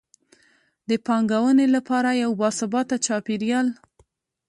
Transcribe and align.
د 0.89 0.91
پانګونې 1.05 1.67
لپاره 1.75 2.09
یو 2.23 2.31
باثباته 2.41 2.95
چاپیریال. 3.05 3.67